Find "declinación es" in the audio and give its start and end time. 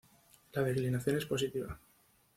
0.63-1.27